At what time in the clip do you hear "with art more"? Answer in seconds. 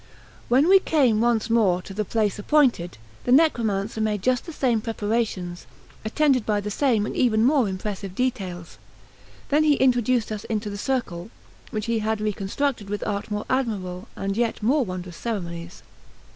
12.89-13.45